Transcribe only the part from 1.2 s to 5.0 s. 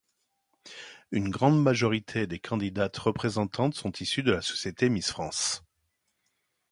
grande majorité des candidates représentantes sont issues de la société